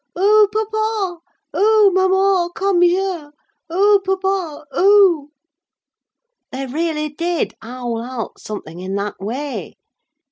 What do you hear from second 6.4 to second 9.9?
They really did howl out something in that way.